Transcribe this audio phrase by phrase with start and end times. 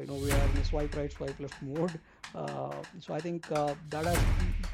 [0.00, 1.98] you know we are in a swipe right, swipe left mode.
[2.34, 4.18] Uh, so I think uh, that has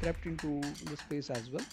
[0.01, 1.65] crept into the space as well,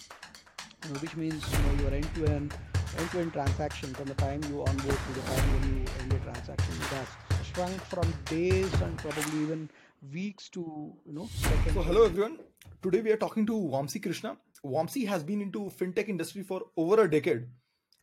[0.85, 2.53] you know, which means you know your end-to-end
[2.97, 6.73] end-to-end transaction from the time you onboard to the time when you end a transaction.
[6.75, 7.07] It has
[7.53, 9.69] shrunk from days and probably even
[10.11, 11.73] weeks to you know seconds.
[11.73, 12.37] So hello everyone.
[12.81, 14.37] Today we are talking to Vamsi Krishna.
[14.65, 17.47] Vamsi has been into fintech industry for over a decade,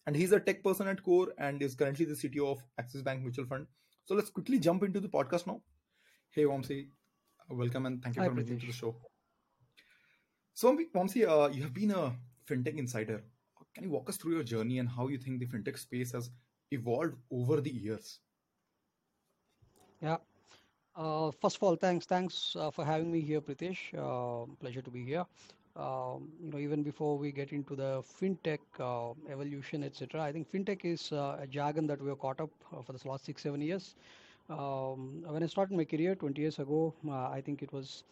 [0.07, 3.23] and he's a tech person at core and is currently the CTO of Axis Bank
[3.23, 3.67] Mutual Fund.
[4.05, 5.61] So let's quickly jump into the podcast now.
[6.30, 6.89] Hey Vamsi,
[7.49, 8.96] welcome and thank you Hi, for coming to the show.
[10.54, 12.13] So Vamsi, uh, you have been a
[12.49, 13.23] fintech insider.
[13.75, 16.31] Can you walk us through your journey and how you think the fintech space has
[16.71, 18.21] evolved over the years?
[20.03, 20.17] Yeah.
[20.96, 23.79] Uh, first of all, thanks, thanks uh, for having me here, Pritesh.
[23.95, 25.25] Uh, pleasure to be here.
[25.77, 30.51] Um, you know, even before we get into the fintech uh, evolution, etc., I think
[30.51, 33.43] fintech is uh, a jargon that we have caught up uh, for the last six,
[33.43, 33.95] seven years.
[34.48, 38.05] Um, when I started my career 20 years ago, uh, I think it was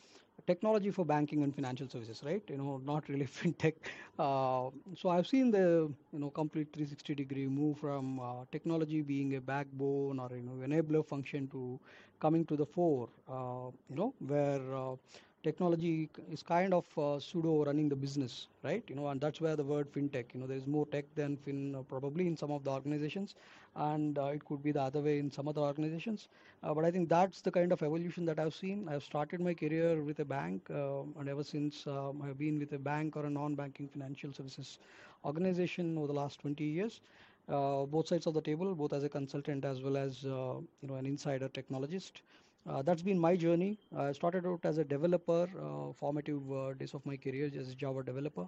[0.46, 2.42] technology for banking and financial services, right?
[2.48, 3.74] You know, not really fintech.
[4.18, 9.34] Uh, so I've seen the you know complete 360 degree move from uh, technology being
[9.36, 11.78] a backbone or you know enabler function to
[12.20, 13.08] coming to the fore.
[13.28, 14.96] You know where
[15.42, 18.82] technology is kind of uh, pseudo running the business, right?
[18.88, 20.34] You know, and that's where the word fintech.
[20.34, 23.34] You know, there is more tech than fin uh, probably in some of the organizations,
[23.76, 26.28] and uh, it could be the other way in some other organizations.
[26.62, 28.88] Uh, but I think that's the kind of evolution that I've seen.
[28.88, 32.72] I've started my career with a bank, uh, and ever since um, I've been with
[32.72, 34.78] a bank or a non-banking financial services
[35.24, 37.00] organization over the last 20 years.
[37.48, 40.88] Uh, both sides of the table, both as a consultant as well as uh, you
[40.88, 42.20] know an insider technologist.
[42.66, 43.78] Uh, that's been my journey.
[43.96, 47.74] I started out as a developer, uh, formative uh, days of my career as a
[47.74, 48.46] Java developer.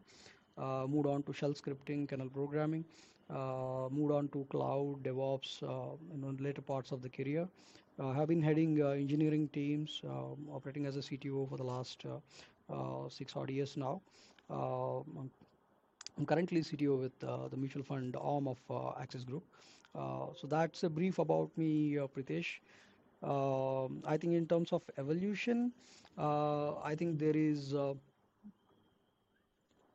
[0.59, 2.85] Uh, moved on to shell scripting, kernel programming.
[3.31, 7.49] Uh, moved on to cloud, DevOps, uh, you later parts of the career.
[7.99, 12.05] Uh, have been heading engineering teams, um, operating as a CTO for the last
[13.11, 14.01] six odd years now.
[14.51, 18.59] I'm currently CTO with the mutual fund arm of
[19.01, 19.45] Axis Group.
[19.95, 22.61] So that's a brief about me, Pritesh.
[23.23, 25.73] Um, I think in terms of evolution,
[26.19, 27.95] uh, I think there is uh,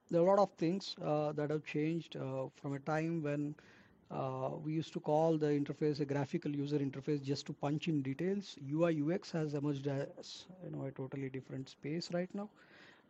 [0.10, 3.56] there are a lot of things uh, that have changed uh, from a time when
[4.12, 8.02] uh, we used to call the interface a graphical user interface just to punch in
[8.02, 8.56] details.
[8.62, 12.50] UI UX has emerged as you know a totally different space right now.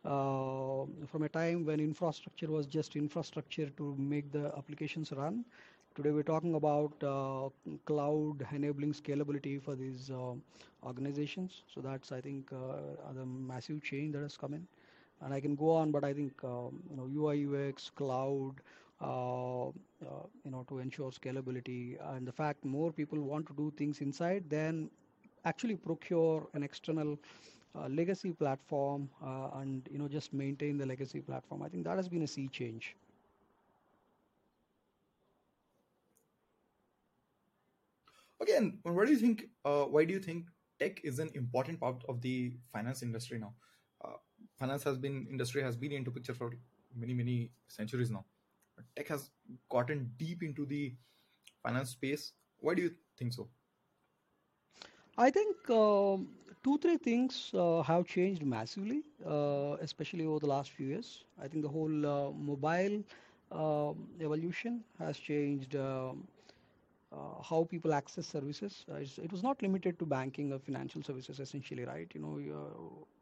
[0.04, 5.44] Uh, from a time when infrastructure was just infrastructure to make the applications run.
[5.96, 7.48] Today we're talking about uh,
[7.86, 10.42] cloud enabling scalability for these um
[10.90, 11.56] organizations.
[11.74, 14.66] So that's I think uh, the massive change that has come in
[15.22, 18.60] and I can go on, but I think um, you know UI UX, cloud,
[19.00, 19.72] uh, uh,
[20.44, 21.82] you know, to ensure scalability,
[22.14, 24.90] and the fact more people want to do things inside than
[25.44, 27.18] actually procure an external
[27.76, 31.62] uh, legacy platform uh, and you know just maintain the legacy platform.
[31.62, 32.96] I think that has been a sea change.
[38.40, 39.44] Again, what do you think?
[39.64, 40.46] Uh, why do you think
[40.78, 43.54] tech is an important part of the finance industry now?
[44.04, 44.16] Uh,
[44.58, 46.52] finance has been industry has been into picture for
[46.94, 48.24] many many centuries now.
[48.96, 49.30] Tech has
[49.70, 50.96] gotten deep into the
[51.62, 52.32] finance space.
[52.58, 53.48] Why do you think so?
[55.16, 56.28] I think um,
[56.62, 61.24] two, three things uh, have changed massively, uh, especially over the last few years.
[61.40, 63.02] I think the whole uh, mobile
[63.52, 66.26] um evolution has changed um,
[67.12, 68.84] uh, how people access services.
[68.90, 72.10] Uh, it was not limited to banking or financial services, essentially, right?
[72.14, 72.72] You know, you're,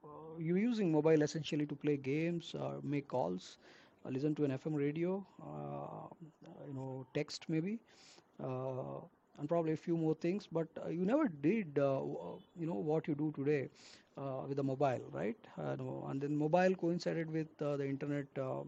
[0.04, 3.58] uh, you're using mobile essentially to play games, uh, make calls,
[4.04, 6.08] uh, listen to an FM radio, uh,
[6.66, 7.78] you know, text maybe
[8.42, 9.00] uh,
[9.38, 10.48] and probably a few more things.
[10.50, 13.68] But uh, you never did, uh, uh, you know, what you do today
[14.16, 15.36] uh, with the mobile, right?
[15.58, 15.76] Uh,
[16.08, 18.62] and then mobile coincided with uh, the internet uh,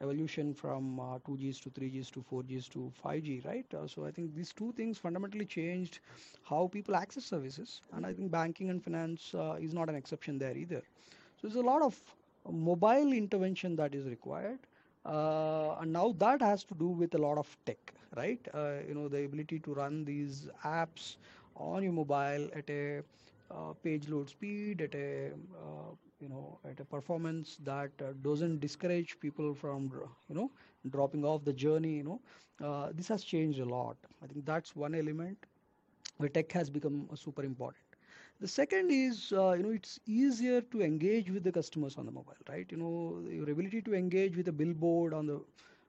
[0.00, 3.66] evolution from uh, 2Gs to 3Gs to 4Gs to 5G, right?
[3.74, 6.00] Uh, so I think these two things fundamentally changed
[6.44, 10.38] how people access services, and I think banking and finance uh, is not an exception
[10.38, 10.82] there either.
[11.36, 11.96] So there's a lot of
[12.50, 14.60] mobile intervention that is required.
[15.04, 18.46] Uh, and now that has to do with a lot of tech, right?
[18.52, 21.16] Uh, you know, the ability to run these apps
[21.56, 23.02] on your mobile at a
[23.50, 25.30] uh, page load speed, at a
[25.64, 29.90] uh, you know, at a performance that uh, doesn't discourage people from
[30.28, 30.50] you know
[30.90, 31.96] dropping off the journey.
[31.96, 32.20] You know,
[32.66, 33.96] uh, this has changed a lot.
[34.22, 35.38] I think that's one element
[36.18, 37.82] where tech has become uh, super important.
[38.40, 42.12] The second is, uh, you know, it's easier to engage with the customers on the
[42.12, 42.66] mobile, right?
[42.70, 45.40] You know, your ability to engage with a billboard on the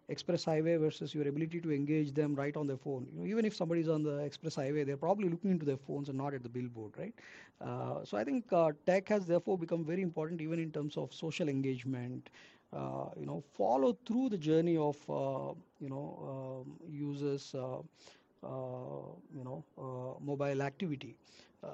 [0.09, 3.07] express highway versus your ability to engage them right on their phone.
[3.13, 6.09] You know, even if somebody's on the express highway, they're probably looking into their phones
[6.09, 7.13] and not at the billboard, right?
[7.61, 11.13] Uh, so I think uh, tech has therefore become very important even in terms of
[11.13, 12.29] social engagement.
[12.73, 17.53] Uh, you know, follow through the journey of uh, you know um, users.
[17.55, 17.79] Uh,
[18.43, 19.63] uh, you know,
[20.21, 21.15] mobile activity.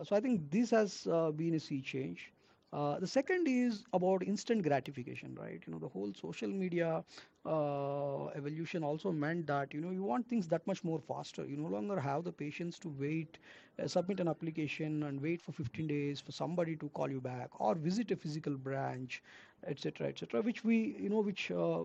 [0.04, 1.04] so I think this has
[1.36, 2.32] been a sea change.
[2.72, 5.62] Uh, the second is about instant gratification, right?
[5.66, 7.04] You know, the whole social media
[7.46, 11.46] uh, evolution also meant that, you know, you want things that much more faster.
[11.46, 13.38] You no longer have the patience to wait,
[13.82, 17.50] uh, submit an application and wait for 15 days for somebody to call you back
[17.60, 19.22] or visit a physical branch,
[19.68, 21.82] etc., etc., which we, you know, which, uh,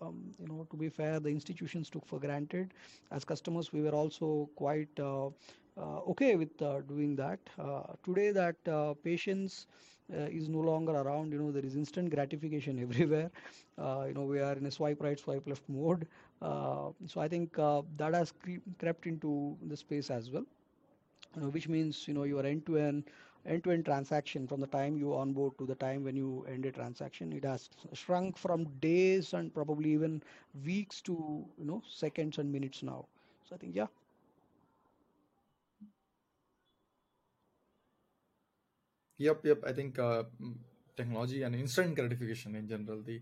[0.00, 2.72] um, you know, to be fair, the institutions took for granted.
[3.10, 5.30] As customers, we were also quite uh,
[6.08, 6.56] okay with
[6.88, 7.38] doing that.
[8.04, 8.56] today, that
[9.02, 13.30] patience uh, is no longer around you know there is instant gratification everywhere.
[13.78, 16.06] Uh, you know we are in a swipe right swipe left mode.
[16.42, 17.54] Uh, so i think
[17.96, 20.44] that has cre- crept into the space as well.
[21.36, 23.04] You know, which means you know your end to end
[23.46, 27.32] end-to-end transaction from the time you onboard to the time when you end a transaction
[27.32, 30.22] it has shrunk from days and probably even
[30.64, 31.14] weeks to
[31.58, 33.06] you know seconds and minutes now.
[33.48, 33.86] So i think yeah
[39.18, 39.62] Yep, yep.
[39.66, 40.24] I think uh,
[40.96, 43.20] technology and instant gratification in general, the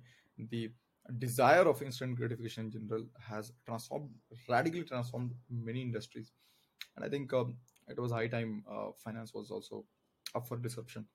[0.50, 0.70] the
[1.18, 4.10] desire of instant gratification in general has transformed
[4.48, 6.32] radically transformed many industries,
[6.96, 7.56] and I think um,
[7.88, 9.86] it was high time uh, finance was also
[10.34, 11.06] up for disruption,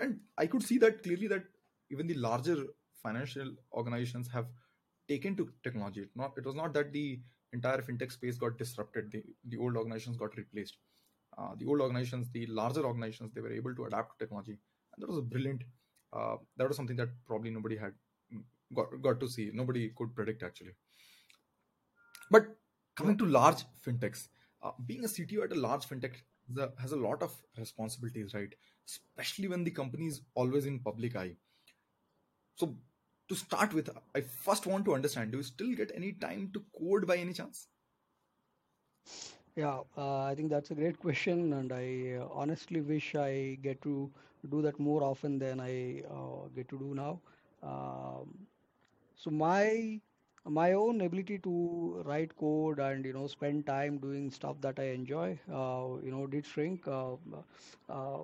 [0.00, 1.44] and I could see that clearly that
[1.90, 2.58] even the larger
[3.02, 4.46] financial organizations have
[5.08, 6.02] taken to technology.
[6.02, 7.20] It not it was not that the
[7.52, 9.12] entire fintech space got disrupted.
[9.12, 10.78] The the old organizations got replaced
[11.38, 14.52] uh, the old organizations, the larger organizations, they were able to adapt to technology,
[14.94, 15.62] and that was a brilliant.
[16.12, 17.92] Uh, that was something that probably nobody had
[18.74, 19.50] got got to see.
[19.52, 20.74] Nobody could predict actually.
[22.30, 22.56] But
[22.96, 24.28] coming to large fintechs,
[24.62, 26.16] uh, being a CTO at a large fintech
[26.58, 28.54] a, has a lot of responsibilities, right?
[28.88, 31.36] Especially when the company is always in public eye.
[32.54, 32.76] So,
[33.28, 36.64] to start with, I first want to understand: Do you still get any time to
[36.78, 37.68] code by any chance?
[39.56, 43.80] Yeah, uh, I think that's a great question, and I uh, honestly wish I get
[43.82, 44.10] to
[44.50, 47.20] do that more often than I uh, get to do now.
[47.62, 48.46] Um,
[49.16, 50.00] so my
[50.44, 54.84] my own ability to write code and you know spend time doing stuff that I
[55.00, 56.86] enjoy, uh, you know, did shrink.
[56.88, 57.14] Uh,
[57.88, 58.18] uh,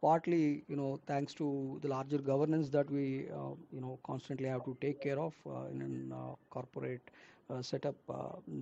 [0.00, 3.26] partly, you know, thanks to the larger governance that we,
[3.72, 5.34] you know, constantly have to take care of
[5.72, 7.00] in a corporate
[7.62, 7.94] setup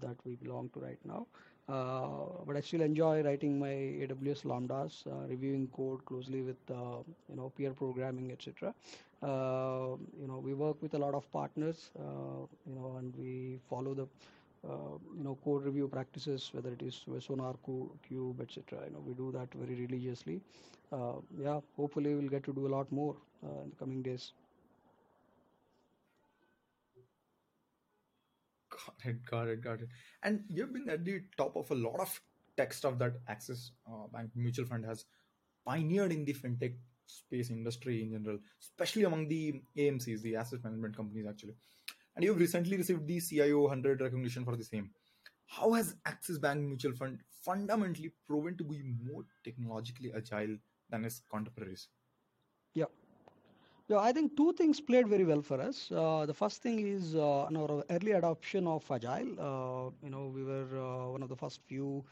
[0.00, 1.27] that we belong to right now.
[1.68, 3.68] Uh, but I still enjoy writing my
[4.04, 6.98] AWS Lambdas, uh, reviewing code closely with uh,
[7.28, 8.72] you know peer programming, etc.
[9.22, 14.06] you know we work with a lot of partners, you know, and we follow the
[14.68, 17.54] uh, you know code review practices whether it is sonar
[18.08, 20.40] cube etc you know we do that very religiously.
[20.92, 23.14] Uh, yeah hopefully we'll get to do a lot more
[23.44, 24.32] uh, in the coming days
[28.76, 29.88] Got it, got it, got it.
[30.23, 32.20] And you've been at the top of a lot of
[32.56, 35.05] tech stuff that Axis uh, Bank Mutual Fund has
[35.64, 36.75] pioneered in the fintech
[37.06, 41.55] space industry in general, especially among the AMCs, the asset management companies, actually.
[42.14, 44.90] And you've recently received the CIO 100 recognition for the same.
[45.46, 50.56] How has Axis Bank Mutual Fund fundamentally proven to be more technologically agile
[50.90, 51.88] than its contemporaries?
[53.88, 55.90] Yeah, I think two things played very well for us.
[55.93, 59.31] Uh, the first thing is uh, our early adoption of Agile.
[59.49, 62.05] Uh, you know, we were uh, one of the first few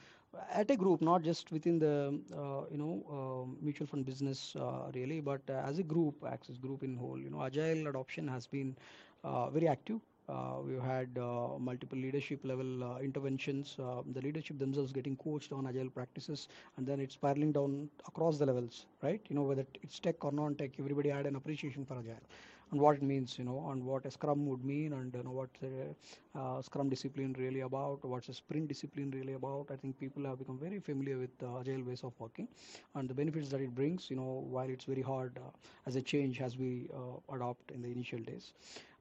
[0.53, 4.91] at a group, not just within the uh, you know um, mutual fund business uh,
[4.95, 7.19] really, but as a group, Axis Group in whole.
[7.19, 8.77] You know, Agile adoption has been
[9.25, 10.01] very active.
[10.29, 15.53] Uh, we've had uh, multiple leadership level uh, interventions, uh, the leadership themselves getting coached
[15.53, 19.21] on agile practices, and then it's spiraling down across the levels, right?
[19.29, 22.23] You know, whether it's tech or non-tech, everybody had an appreciation for agile
[22.71, 25.31] and what it means, you know, and what a Scrum would mean, and you know
[25.31, 29.67] what a uh, Scrum discipline really about, what's a Sprint discipline really about.
[29.71, 32.49] I think people have become very familiar with uh, agile ways of working,
[32.95, 34.11] and the benefits that it brings.
[34.11, 35.51] You know, while it's very hard uh,
[35.87, 38.53] as a change as we uh, adopt in the initial days.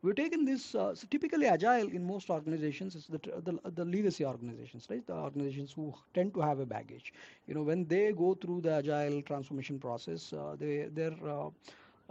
[0.03, 4.25] We've taken this uh, so typically agile in most organizations is the, the, the legacy
[4.25, 5.05] organizations, right?
[5.07, 7.13] The organizations who tend to have a baggage.
[7.47, 11.49] You know, when they go through the agile transformation process, uh, they they're uh,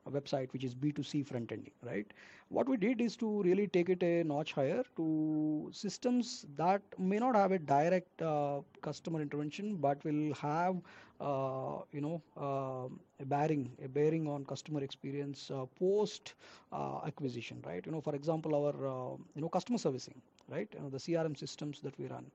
[0.09, 2.05] website, which is B2C front ending, right?
[2.49, 7.17] What we did is to really take it a notch higher to systems that may
[7.17, 10.75] not have a direct uh, customer intervention, but will have
[11.19, 12.87] uh, you know uh,
[13.21, 16.33] a bearing a bearing on customer experience uh, post
[16.71, 17.85] uh, acquisition right?
[17.85, 20.67] You know for example our uh, you know customer servicing right?
[20.73, 22.25] You know, the crm systems that we run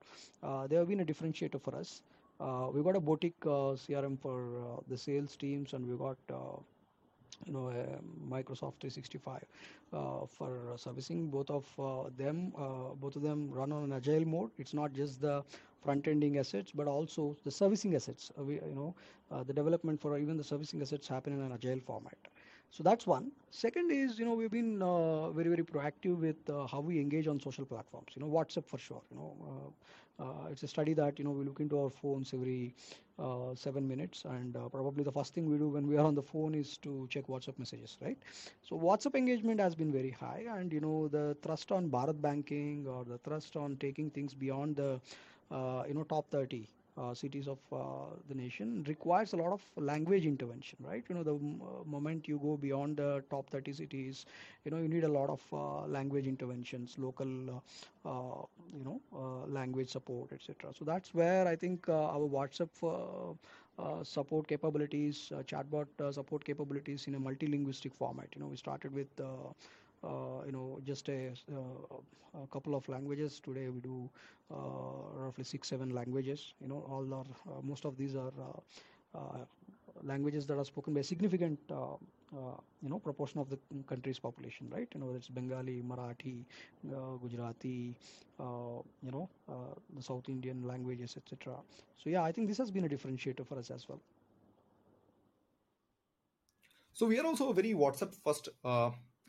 [0.43, 2.01] uh, they have been a differentiator for us.
[2.73, 6.17] We got a boutique crm for the sales teams and we got
[7.45, 7.71] you know
[8.29, 9.43] Microsoft 365
[9.93, 14.25] uh, for servicing both of uh, them uh, both of them run on an agile
[14.25, 15.43] mode it's not just the
[15.83, 18.93] front ending assets but also the servicing assets we, you know
[19.43, 22.17] the development for even the servicing assets happen in an agile format
[22.71, 23.31] so that's one.
[23.51, 27.27] Second is, you know, we've been uh, very, very proactive with uh, how we engage
[27.27, 28.07] on social platforms.
[28.15, 29.01] You know, WhatsApp for sure.
[29.11, 29.73] You know,
[30.19, 32.73] uh, it's a study that you know we look into our phones every
[33.19, 34.23] uh, seven minutes.
[34.25, 36.77] And uh, probably the first thing we do when we are on the phone is
[36.79, 38.17] to check whatsapp messages right?
[38.61, 40.45] So whatsapp engagement has been very high.
[40.49, 44.75] And you know the thrust on bharat banking or the thrust on taking things beyond
[44.77, 44.99] the
[45.51, 47.77] uh, you know top 30 uh, cities of uh,
[48.27, 51.03] the nation requires a lot of language intervention right?
[51.07, 54.25] You know the uh, moment you go beyond the top 30 cities
[54.63, 58.45] you know you need a lot of uh, language interventions local uh, uh,
[58.77, 58.99] you know
[59.47, 62.69] language support etc so that's where i think our whatsapp
[64.03, 68.27] support capabilities chatbot support capabilities in a multilinguistic format.
[68.35, 69.51] You know we started with uh,
[70.45, 73.39] you know just a, uh, a, couple of languages.
[73.43, 74.09] Today we do
[74.51, 74.55] uh,
[75.15, 76.53] roughly six seven languages.
[76.61, 78.31] You know all are most of these are
[80.03, 83.57] languages that are spoken by significant uh, uh, you know proportion of the
[83.87, 84.87] country's population right?
[84.93, 86.43] You know it's bengali marathi
[86.93, 87.95] uh, gujarati
[88.39, 89.29] you know
[89.95, 91.55] the south indian languages etc
[92.03, 94.01] so yeah i think this has been a differentiator for us as well.
[96.93, 98.47] So we are also a very whatsapp first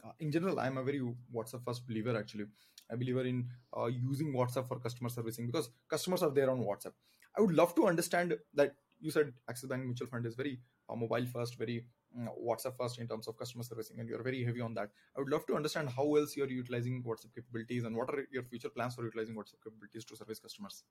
[0.04, 1.00] uh, in general i'm a very
[1.34, 2.46] whatsapp first believer actually.
[2.90, 6.92] I believer in uh, using whatsapp for customer servicing because customers are there on whatsapp.
[7.36, 10.94] I would love to understand that you said axis bank mutual fund is very uh,
[10.94, 11.84] mobile first very
[12.16, 14.90] uh, whatsapp first in terms of customer servicing and you're very heavy on that.
[15.16, 18.44] I would love to understand how else you're utilizing whatsapp capabilities and what are your
[18.44, 20.84] future plans for utilizing whatsapp capabilities to service customers?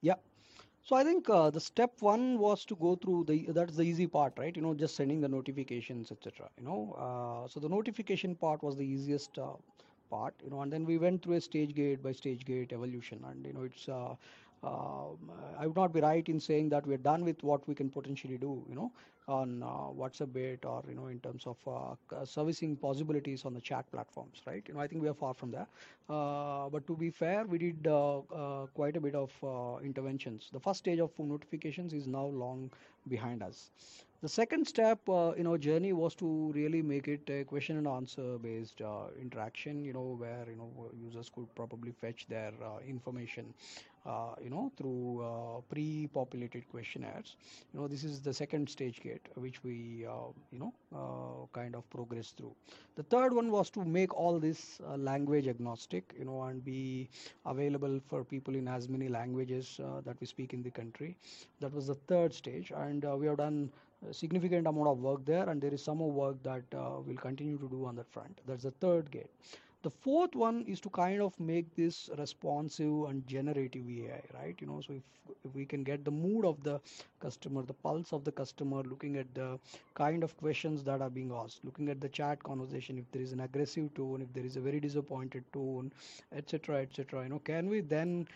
[0.00, 0.14] Yeah
[0.88, 4.06] so I think uh, the step one was to go through the that's the easy
[4.06, 4.56] part, right?
[4.56, 6.48] You know, just sending the notifications, etc.
[6.58, 9.52] You know, uh, so the notification part was the easiest uh,
[10.10, 13.24] part, you know, and then we went through a stage gate by stage gate evolution,
[13.30, 14.14] and you know, it's uh,
[14.64, 17.90] um, I would not be right in saying that we're done with what we can
[17.90, 18.90] potentially do, you know,
[19.28, 19.66] on uh,
[20.02, 24.42] WhatsApp bit or you know in terms of uh, servicing possibilities on the chat platforms,
[24.46, 24.64] right?
[24.68, 25.66] You know, I think we are far from there.
[26.08, 27.84] Uh, but to be fair, we did
[28.74, 29.32] quite a bit of
[29.84, 30.48] interventions.
[30.52, 32.70] The first stage of notifications is now long
[33.08, 33.70] behind us.
[34.22, 37.86] The second step uh, in our journey was to really make it a question and
[37.86, 42.78] answer based uh, interaction, you know, where, you know, users could probably fetch their uh,
[42.86, 43.54] information,
[44.42, 47.36] you know, through uh, pre-populated questionnaires.
[47.72, 50.58] You know, this is the second stage gate, which we, uh, you
[50.92, 52.54] know, kind of progress through.
[52.96, 57.08] The third one was to make all this language agnostic, you know, and be
[57.46, 61.16] available for people in as many languages that we speak in the country.
[61.60, 62.72] That was the third stage.
[62.74, 63.70] And we have done
[64.12, 67.58] significant amount of work there and there is some more work that uh, we'll continue
[67.58, 69.30] to do on that front that's the third gate
[69.82, 74.66] the fourth one is to kind of make this responsive and generative ai right you
[74.66, 75.02] know so if,
[75.44, 76.80] if we can get the mood of the
[77.20, 79.58] customer the pulse of the customer looking at the
[79.94, 83.32] kind of questions that are being asked looking at the chat conversation if there is
[83.32, 85.92] an aggressive tone if there is a very disappointed tone
[86.32, 88.26] etc etc you know can we then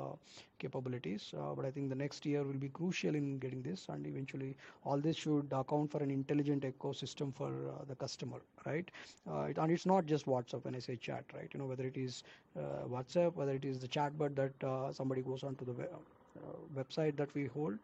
[0.60, 4.56] capabilities, but I think the next year will be crucial in getting this, and eventually
[4.84, 7.52] all this should account for an intelligent ecosystem for
[7.88, 8.90] the customer, right?
[9.28, 11.50] It, and it's not just WhatsApp when I say chat, right?
[11.54, 12.24] You know, whether it is
[12.58, 15.90] uh, WhatsApp, whether it is the chatbot that uh, somebody goes onto the web,
[16.38, 17.80] uh, website that we hold.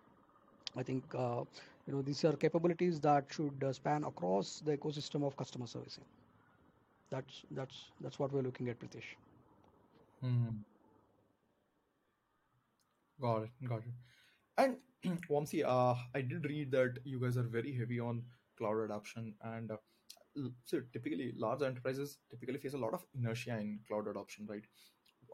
[0.78, 1.44] I think uh,
[1.88, 6.06] you know these are capabilities that should uh, span across the ecosystem of customer servicing.
[7.12, 9.16] That's that's that's what we're looking at, Pritesh.
[10.24, 10.56] Mm-hmm.
[13.22, 13.50] Got it.
[13.68, 13.94] Got it.
[14.58, 14.78] And
[15.30, 18.24] Vamsi, uh, I did read that you guys are very heavy on
[18.58, 19.78] cloud adoption, and uh,
[20.66, 24.66] so typically large enterprises typically face a lot of inertia in cloud adoption, right?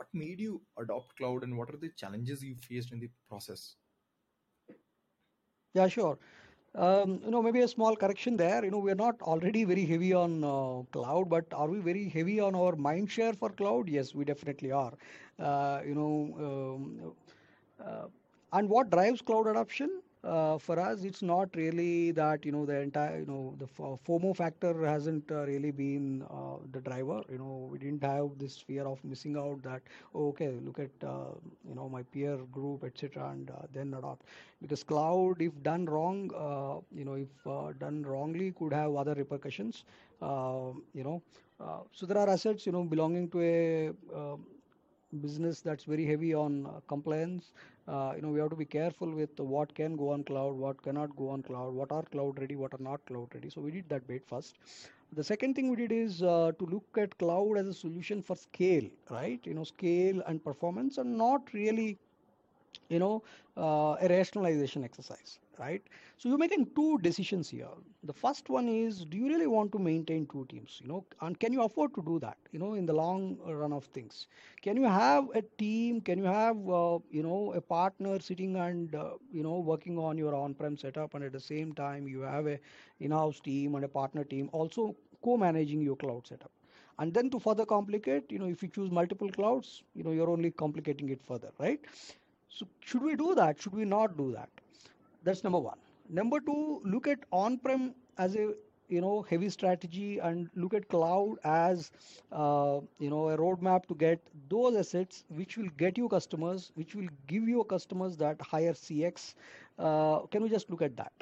[0.02, 3.76] What made you adopt cloud, and what are the challenges you faced in the process?
[5.76, 6.18] Yeah, sure.
[6.74, 8.64] Um, you know, maybe a small correction there.
[8.66, 12.10] You know, we are not already very heavy on uh, cloud, but are we very
[12.10, 13.90] heavy on our mind share for cloud?
[13.90, 14.94] Yes, we definitely are.
[15.40, 17.14] Uh, you know, um,
[17.86, 18.08] uh,
[18.54, 20.02] and what drives cloud adoption?
[20.24, 24.36] Uh, for us, it's not really that you know the entire you know the FOMO
[24.36, 27.24] factor hasn't uh, really been uh, the driver.
[27.32, 29.64] You know, we didn't have this fear of missing out.
[29.64, 29.82] That
[30.14, 31.34] oh, okay, look at uh,
[31.68, 34.26] you know my peer group, etc., and uh, then adopt
[34.62, 39.86] because cloud, if done wrong, uh, you know, if done wrongly, could have other repercussions.
[40.22, 41.22] Uh, you know,
[41.92, 44.46] so there are assets you know belonging to a um
[45.22, 46.54] business that's very heavy on
[46.88, 47.52] compliance.
[47.88, 50.82] Uh, you know, we have to be careful with what can go on cloud, what
[50.82, 53.50] cannot go on cloud, what are cloud ready, what are not cloud ready.
[53.50, 54.56] So we did that bit first.
[55.14, 58.36] The second thing we did is uh, to look at cloud as a solution for
[58.36, 59.40] scale, right?
[59.46, 61.98] You know, scale and performance, and not really
[62.90, 63.24] you know
[63.58, 65.84] uh, a rationalization exercise right?
[66.18, 67.68] So you're making two decisions here.
[68.04, 71.06] The first one is do you really want to maintain two teams you know?
[71.22, 74.28] And can you afford to do that you know in the long run of things?
[74.62, 76.02] Can you have a team?
[76.02, 80.18] Can you have uh, you know a partner sitting and uh, you know working on
[80.18, 82.60] your on-prem setup and at the same time you have a
[83.00, 86.52] in-house team and a partner team also co-managing your cloud setup?
[87.00, 90.30] And then to further complicate you know if you choose multiple clouds you know you're
[90.30, 91.80] only complicating it further right
[92.52, 93.62] so should we do that?
[93.62, 94.50] Should we not do that?
[95.24, 95.78] That's number one.
[96.10, 98.54] Number two, look at on-prem as a
[98.90, 101.92] you know heavy strategy and look at cloud as
[102.32, 106.96] uh, you know a roadmap to get those assets which will get you customers, which
[106.96, 109.36] will give you customers that higher CX.
[109.80, 111.14] Uh, can we just look at that?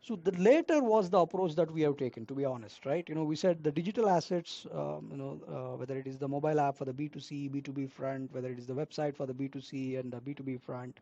[0.00, 3.06] So the later was the approach that we have taken, to be honest, right?
[3.08, 6.28] You know, we said the digital assets, um, you know, uh, whether it is the
[6.28, 9.96] mobile app for the B2C, B2B front, whether it is the website for the B2C
[9.96, 11.00] and the B2B front,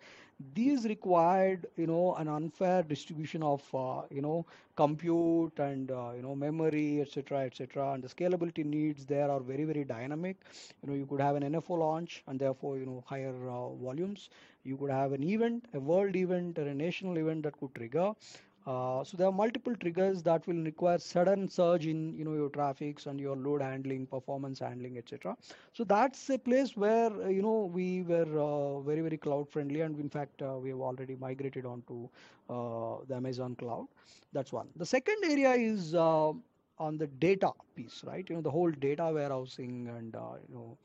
[0.54, 4.44] these required, you know, an unfair distribution of, uh, you know,
[4.76, 7.92] compute and, uh, you know, memory, etc., etc.
[7.92, 10.36] And the scalability needs there are very, very dynamic.
[10.82, 14.30] You know, you could have an NFO launch and therefore, you know, higher uh, volumes.
[14.64, 18.12] You could have an event, a world event or a national event that could trigger.
[18.66, 22.48] Uh, so there are multiple triggers that will require sudden surge in you know your
[22.50, 25.36] traffics and your load handling, performance handling, etc.
[25.72, 29.80] So that's a place where uh, you know we were uh, very very cloud friendly,
[29.82, 32.08] and in fact uh, we have already migrated onto
[32.50, 33.86] uh, the Amazon cloud.
[34.32, 34.68] That's one.
[34.76, 35.94] The second area is
[36.78, 38.28] on the data piece, right?
[38.28, 40.14] You know the whole data warehousing and
[40.48, 40.76] you know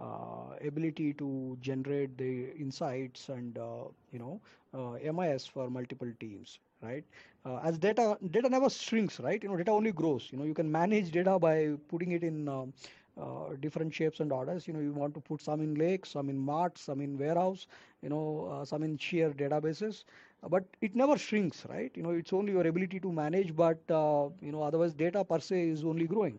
[0.00, 4.40] uh, ability to generate the insights and uh, you know
[4.74, 7.04] uh, MIS for multiple teams, right?
[7.44, 9.42] Uh, as data data never shrinks, right?
[9.42, 10.28] You know data only grows.
[10.32, 12.72] You know you can manage data by putting it in um,
[13.20, 14.66] uh, different shapes and orders.
[14.66, 17.66] You know you want to put some in lake, some in mart, some in warehouse,
[18.02, 20.04] you know uh, some in sheer databases.
[20.48, 21.90] But it never shrinks, right?
[21.94, 25.40] You know it's only your ability to manage, but uh, you know otherwise data per
[25.40, 26.38] se is only growing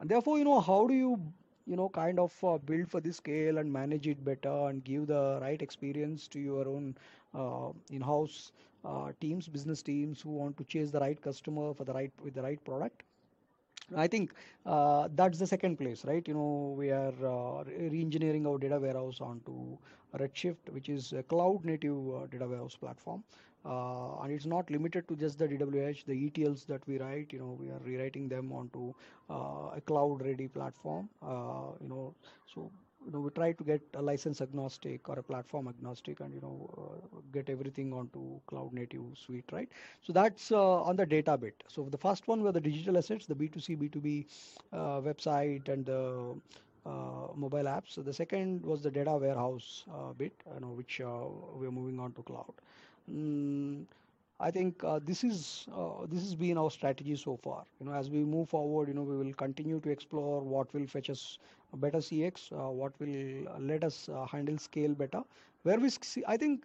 [0.00, 1.20] and therefore you know how do you
[1.66, 5.06] you know kind of uh, build for this scale and manage it better and give
[5.06, 6.94] the right experience to your own
[7.34, 8.52] uh, in-house
[8.84, 12.34] uh, teams business teams who want to chase the right customer for the right with
[12.34, 13.02] the right product
[13.96, 14.32] I think
[14.66, 16.26] uh, that's the second place, right?
[16.26, 19.78] You know, we are uh, re-engineering our data warehouse onto
[20.18, 23.24] Redshift, which is a cloud-native uh, data warehouse platform.
[23.64, 27.32] Uh, and it's not limited to just the DWH, the ETLs that we write.
[27.32, 28.92] You know, we are rewriting them onto
[29.30, 31.08] uh, a cloud-ready platform.
[31.22, 32.14] Uh, you know,
[32.52, 32.70] so
[33.08, 36.40] you know we try to get a license agnostic or a platform agnostic, and you
[36.42, 39.68] know uh, get everything onto cloud-native suite, right?
[40.02, 41.64] So that's uh, on the data bit.
[41.68, 44.26] So the first one were the digital assets, the B2C, B2B
[44.72, 46.34] uh, website and the
[46.86, 47.90] uh, mobile apps.
[47.90, 51.98] So the second was the data warehouse uh, bit, you know, which uh, we're moving
[52.00, 52.54] on to cloud.
[53.10, 53.84] Mm,
[54.40, 57.64] I think uh, this is uh, this has been our strategy so far.
[57.80, 60.86] You know, as we move forward, you know, we will continue to explore what will
[60.86, 61.38] fetch us
[61.74, 65.22] better CX, uh, what will uh, let us uh, handle scale better.
[65.64, 66.64] Where we see, I think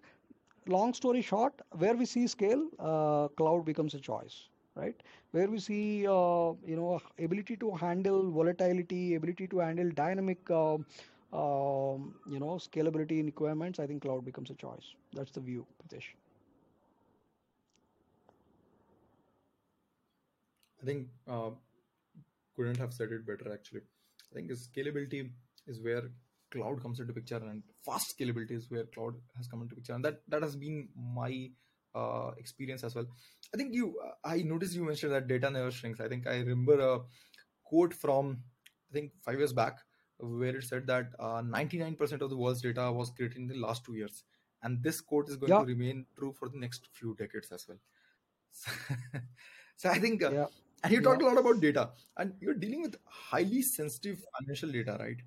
[0.67, 4.95] long story short, where we see scale, uh, cloud becomes a choice, right?
[5.31, 10.75] Where we see, uh, you know, ability to handle volatility, ability to handle dynamic, uh,
[10.75, 14.93] um, you know, scalability requirements, I think cloud becomes a choice.
[15.13, 16.13] That's the view, Pritesh.
[20.83, 21.51] I think uh,
[22.55, 23.81] couldn't have said it better actually.
[24.31, 25.31] I think scalability
[25.67, 26.03] is where
[26.51, 29.93] cloud comes into picture and fast scalability is where cloud has come into picture.
[29.93, 31.49] And that that has been my
[31.95, 33.07] uh, experience as well.
[33.53, 35.99] I think you i noticed you mentioned that data never shrinks.
[35.99, 36.99] I think i remember a
[37.63, 38.39] quote from
[38.89, 39.79] i think five years back
[40.19, 43.83] where it said that uh, 99% of the world's data was created in the last
[43.83, 44.23] two years.
[44.61, 47.67] And this quote is going Yeah, to remain true for the next few decades as
[47.67, 47.79] well.
[49.77, 50.45] So i think uh, yeah,
[50.83, 51.01] and you yeah.
[51.01, 55.21] talked a lot about data and you're dealing with highly sensitive financial data right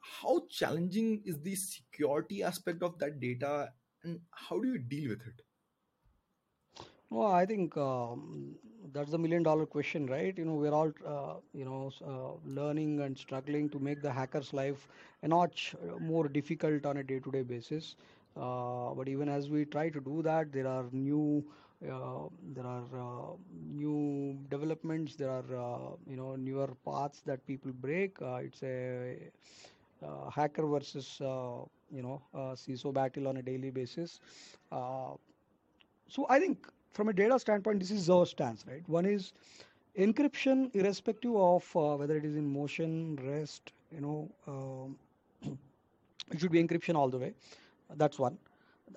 [0.00, 3.72] how challenging is the security aspect of that data
[4.04, 5.42] and how do you deal with it
[7.10, 8.56] Well, I think um,
[8.92, 10.36] that's the million dollar question, right?
[10.36, 14.52] You know, we're all, uh, you know, uh, learning and struggling to make the hacker's
[14.52, 14.88] life
[15.22, 17.94] a notch uh, more difficult on a day-to-day basis.
[18.36, 21.44] Uh, but even as we try to do that, there are new,
[21.80, 23.34] there are uh,
[23.64, 25.16] new developments.
[25.16, 28.20] There are, uh, you know, newer paths that people break.
[28.20, 29.16] Uh, it's a
[30.04, 31.60] uh, hacker versus, uh,
[31.90, 34.20] you know, uh, CISO battle on a daily basis.
[34.72, 35.14] Uh,
[36.08, 38.82] so I think from a data standpoint, this is our stance, right?
[38.88, 39.32] One is
[39.98, 44.98] encryption, irrespective of uh, whether it is in motion, rest, you know, um,
[46.30, 47.34] it should be encryption all the way.
[47.96, 48.38] That's one.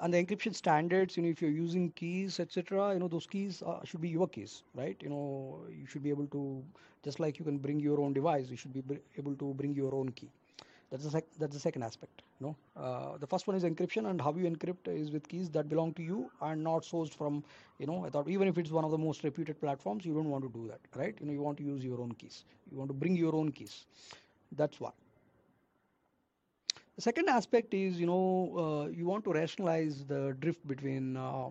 [0.01, 3.61] And the encryption standards, you know, if you're using keys, etc., you know, those keys
[3.63, 4.95] uh, should be your keys, right?
[5.01, 6.63] You know, you should be able to,
[7.03, 8.83] just like you can bring your own device, you should be
[9.17, 10.29] able to bring your own key.
[10.89, 12.21] That's the sec- that's the second aspect.
[12.39, 15.49] You know, uh, the first one is encryption, and how you encrypt is with keys
[15.51, 17.43] that belong to you and not sourced from.
[17.79, 20.29] You know, I thought even if it's one of the most reputed platforms, you don't
[20.29, 21.15] want to do that, right?
[21.19, 22.43] You know, you want to use your own keys.
[22.71, 23.85] You want to bring your own keys.
[24.51, 24.93] That's one.
[26.99, 31.47] The second aspect is, you know, uh, you want to rationalize the drift between, uh,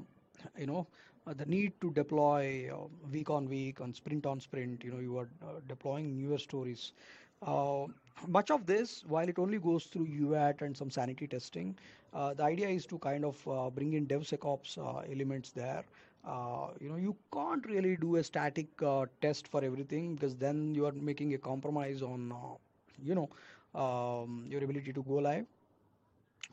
[0.58, 0.86] you know,
[1.26, 4.84] uh, the need to deploy uh, week on week, on sprint on sprint.
[4.84, 6.92] You know, you are uh, deploying newer stories.
[7.40, 7.86] Uh,
[8.26, 11.78] much of this, while it only goes through UAT and some sanity testing,
[12.12, 13.42] the idea is to kind of
[13.74, 14.76] bring in DevSecOps
[15.10, 15.82] elements there.
[16.26, 20.74] Uh, you know, you can't really do a static uh, test for everything because then
[20.74, 22.54] you are making a compromise on, uh,
[23.02, 23.30] you know,
[23.78, 25.46] um, your ability to go live.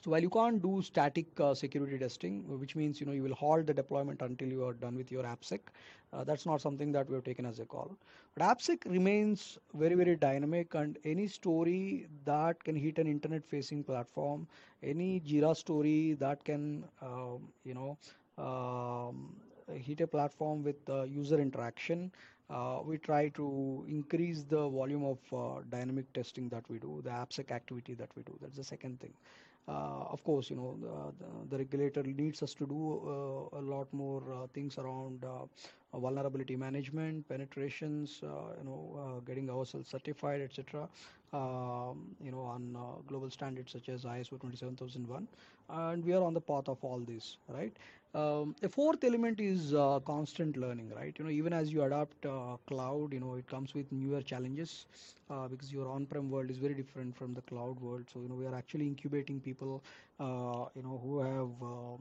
[0.04, 3.34] So while you can't do static uh, security testing, which means you know you will
[3.34, 5.60] halt the deployment until you are done with your AppSec,
[6.14, 7.92] uh, that's not something that we have taken as a call.
[8.36, 14.48] But AppSec remains very very dynamic, and any story that can hit an internet-facing platform,
[14.84, 17.98] any Jira story that can um, you know
[18.38, 19.36] um,
[19.74, 22.12] hit a platform with uh, user interaction,
[22.50, 27.10] uh, we try to increase the volume of uh, dynamic testing that we do, the
[27.10, 28.38] AppSec activity that we do.
[28.42, 29.14] That's the second thing.
[29.68, 33.02] Uh, of course, you know, the, the, the regulator needs us to do
[33.54, 35.46] uh, a lot more uh, things around uh,
[36.00, 40.88] vulnerability management, penetrations, uh, you know, uh, getting ourselves certified, etc.
[41.34, 45.28] Um, you know, on uh, global standards such as ISO 27001,
[45.70, 47.74] and we are on the path of all this, right?
[48.14, 51.14] Um, the fourth element is uh, constant learning, right?
[51.18, 54.86] You know, even as you adapt uh, cloud, you know, it comes with newer challenges
[55.30, 58.06] uh, because your on-prem world is very different from the cloud world.
[58.12, 59.84] So, you know, we are actually incubating people,
[60.20, 61.98] uh, you know, who have uh, uh,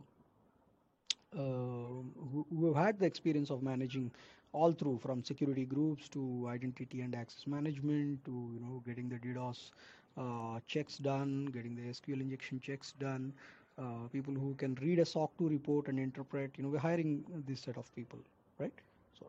[1.37, 4.11] who, who have had the experience of managing
[4.53, 9.17] all through from security groups to identity and access management to you know getting the
[9.19, 9.71] DDoS
[10.17, 13.33] uh, checks done, getting the SQL injection checks done.
[13.79, 16.53] Uh, people who can read a SOC 2 report and interpret.
[16.57, 18.19] You know, we're hiring this set of people,
[18.59, 18.73] right?
[19.19, 19.27] So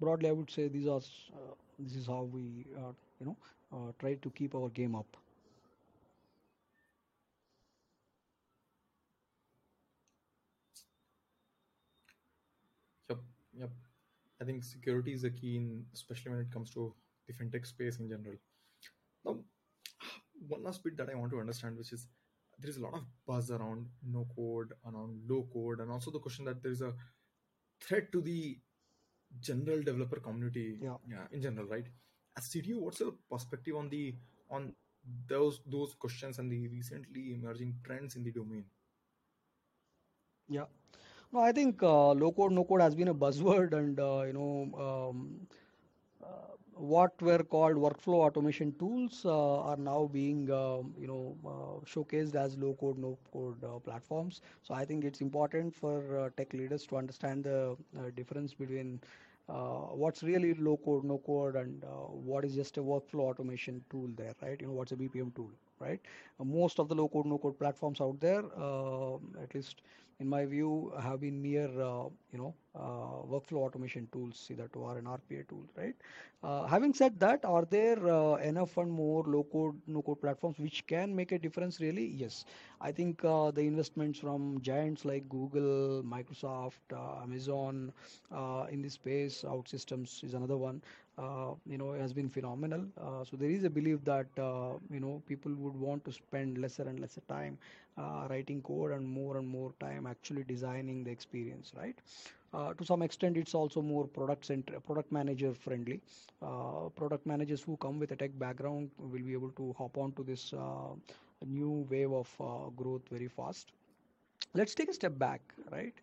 [0.00, 3.36] broadly, I would say these are uh, this is how we uh, you know
[3.72, 5.16] uh, try to keep our game up.
[13.60, 13.70] Yep
[14.40, 16.94] i think security is a key in especially when it comes to
[17.26, 18.36] the fintech space in general
[19.24, 19.36] now
[20.54, 22.06] one last bit that i want to understand which is
[22.60, 26.18] there is a lot of buzz around no code around low code and also the
[26.26, 26.92] question that there is a
[27.86, 28.58] threat to the
[29.40, 30.96] general developer community Yeah.
[31.08, 34.14] yeah in general right uh, as cto what's your perspective on the
[34.50, 34.74] on
[35.28, 38.64] those those questions and the recently emerging trends in the domain
[40.48, 40.66] Yeah.
[41.32, 44.32] No, I think uh, low code, no code has been a buzzword, and uh, you
[44.32, 45.46] know, um,
[46.24, 51.84] uh, what were called workflow automation tools uh, are now being, um, you know, uh,
[51.86, 54.40] showcased as low code, no code uh, platforms.
[54.62, 57.76] So I think it's important for tech leaders to understand the
[58.16, 59.00] difference between
[59.48, 64.34] what's really low code, no code, and what is just a workflow automation tool there,
[64.42, 64.60] right?
[64.60, 66.00] You know, what's a BPM tool, right?
[66.42, 68.42] Most of the low code, no code platforms out there,
[69.42, 69.82] at least
[70.20, 74.80] in my view, have been mere, uh, you know, uh, workflow automation tools, either to
[74.80, 75.94] or an RPA tool, right?
[76.42, 81.14] Uh, having said that, are there uh, enough and more low-code, no-code platforms which can
[81.14, 81.80] make a difference?
[81.80, 82.44] Really, yes.
[82.80, 87.92] I think uh, the investments from giants like Google, Microsoft, uh, Amazon
[88.70, 90.82] in this space, OutSystems is another one.
[91.66, 92.84] You know, has been phenomenal.
[93.24, 94.26] so there is a belief that
[94.90, 97.58] you know people would want to spend lesser and lesser time
[98.30, 101.98] writing code and more and more time actually designing the experience, right?
[102.54, 106.00] Uh, to some extent, it's also more product center, product manager friendly.
[106.42, 110.12] Uh, product managers who come with a tech background will be able to hop on
[110.12, 110.94] to this uh,
[111.46, 113.72] new wave of uh, growth very fast.
[114.54, 115.94] Let's take a step back, right?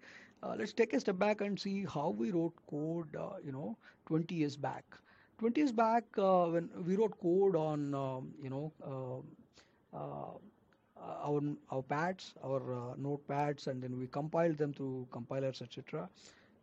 [0.46, 3.76] Uh, let's take a step back and see how we wrote code, uh, you know,
[4.06, 4.84] 20 years back.
[5.40, 8.72] 20 years back, when we wrote code on, um, you know,
[9.96, 10.38] uh,
[11.28, 16.10] our our pads, our uh, notepads, and then we compiled them through compilers, etc.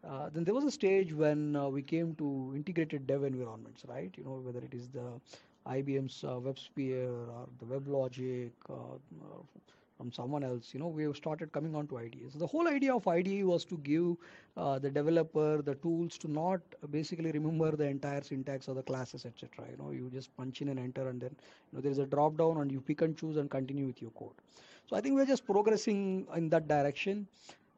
[0.09, 4.13] Uh, then there was a stage when uh, we came to integrated dev environments, right?
[4.17, 5.21] You know, whether it is the
[5.67, 8.97] IBM's uh, WebSphere or the WebLogic, uh,
[10.03, 10.75] from someone else.
[10.75, 12.35] You know, we have started coming on to IDEs.
[12.35, 14.17] The whole idea of IDE was to give
[14.57, 16.61] uh, the developer the tools to not
[16.91, 19.67] basically remember the entire syntax of the classes, etc.
[19.71, 21.37] You know, you just punch in and enter, and then
[21.71, 24.03] you know there is a drop down, and you pick and choose and continue with
[24.03, 24.37] your code.
[24.89, 27.27] So I think we're just progressing in that direction.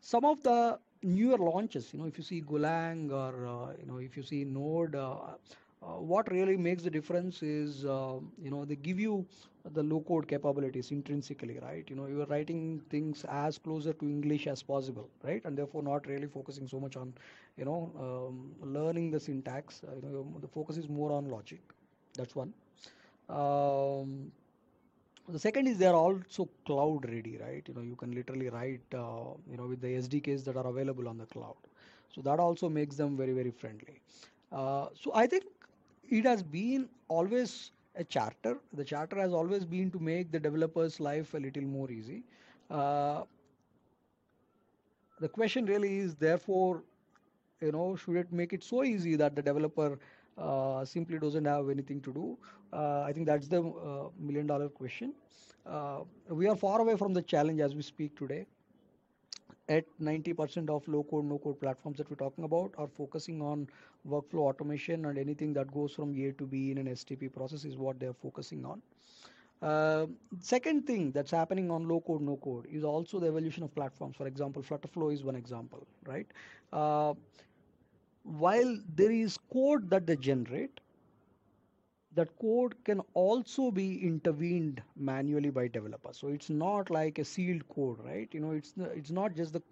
[0.00, 3.98] Some of the newer launches, you know, if you see Golang or uh, you know
[3.98, 4.94] if you see Node.
[4.94, 5.36] Uh,
[5.82, 9.26] uh, what really makes the difference is uh, you know they give you
[9.72, 11.84] the low code capabilities intrinsically right?
[11.88, 15.42] You know you are writing things as closer to english as possible right?
[15.44, 17.14] And therefore not really focusing so much on
[17.56, 19.82] you know um, learning the syntax.
[19.86, 21.60] Uh, you know the focus is more on logic.
[22.16, 22.52] That's one.
[23.28, 24.32] Um,
[25.28, 27.62] the second is they are also cloud ready right?
[27.66, 31.08] You know you can literally write uh, you know with the sdks that are available
[31.08, 31.56] on the cloud.
[32.14, 34.00] So that also makes them very very friendly.
[34.52, 35.44] Uh, so i think
[36.18, 38.58] it has been always a charter.
[38.72, 42.24] The charter has always been to make the developer's life a little more easy.
[42.70, 43.24] Uh,
[45.20, 46.82] the question really is, therefore,
[47.60, 49.98] you know, should it make it so easy that the developer
[50.38, 52.38] uh, simply doesn't have anything to do?
[52.72, 55.14] Uh, I think that's the uh, million dollar question.
[55.66, 58.46] Uh, we are far away from the challenge as we speak today
[59.68, 63.66] at 90% of low code no code platforms that we're talking about are focusing on
[64.08, 67.76] workflow automation and anything that goes from a to b in an stp process is
[67.76, 68.82] what they're focusing on.
[69.62, 70.06] Uh,
[70.40, 74.16] second thing that's happening on low code no code is also the evolution of platforms.
[74.16, 76.26] For example flutterflow is one example right?
[76.72, 77.14] Uh,
[78.24, 80.80] while there is code that they generate
[82.14, 87.66] that code can also be intervened manually by developers so it's not like a sealed
[87.68, 88.28] code right?
[88.32, 89.62] You know it's it's not just the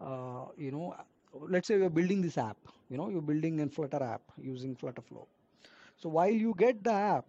[0.00, 0.94] uh, you know
[1.32, 2.56] let's say you're building this app
[2.90, 5.26] you know you're building a flutter app using flutterflow
[5.96, 7.26] so while you get the app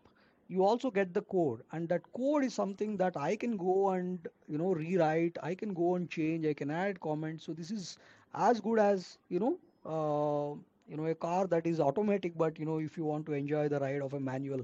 [0.47, 4.27] you also get the code and that code is something that i can go and
[4.47, 7.45] you know rewrite i can go and change i can add comments.
[7.45, 7.97] So this is
[8.33, 10.57] as good as you know uh,
[10.89, 13.67] you know a car that is automatic but you know if you want to enjoy
[13.67, 14.61] the ride of a manual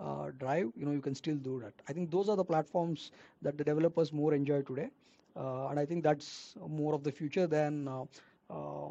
[0.00, 1.72] uh, drive you know you can still do that.
[1.88, 3.10] I think those are the platforms
[3.42, 4.90] that the developers more enjoy today.
[5.36, 8.04] Uh, and i think that's more of the future than uh,
[8.50, 8.90] uh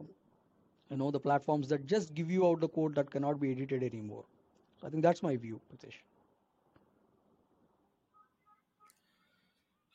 [0.90, 3.84] you know the platforms that just give you out the code that cannot be edited
[3.84, 4.26] anymore.
[4.80, 6.00] So i think that's my view Pritesh.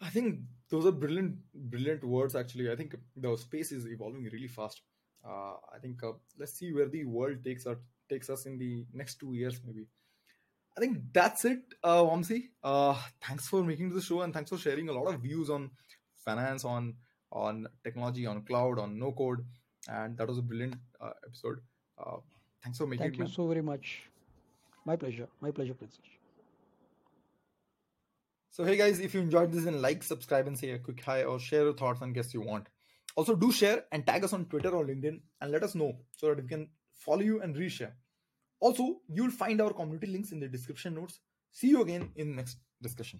[0.00, 2.70] i think those are brilliant brilliant words actually.
[2.70, 4.82] I think the space is evolving really fast
[5.26, 7.78] uh, I think uh, let's see where the world takes us
[8.08, 9.86] takes us in the next two years maybe.
[10.76, 12.06] I think that's it, uh.
[12.62, 15.70] Uh, thanks for making the show and thanks for sharing a lot of views on
[16.14, 16.94] finance, on
[17.32, 19.44] on technology, on cloud, on no code,
[19.88, 21.58] and that was a brilliant uh, episode.
[21.98, 22.16] Uh,
[22.62, 23.04] thanks for making.
[23.04, 23.32] Thank it, you man.
[23.32, 24.04] so very much.
[24.84, 25.28] My pleasure.
[25.40, 26.14] My pleasure, Pritesh.
[28.50, 31.24] So hey guys, if you enjoyed this, then like, subscribe, and say a quick hi
[31.24, 32.68] or share your thoughts and guests you want.
[33.18, 36.28] Also, do share and tag us on Twitter or LinkedIn and let us know so
[36.28, 37.94] that we can follow you and reshare.
[38.60, 41.18] Also, you'll find our community links in the description notes.
[41.50, 43.18] See you again in next discussion.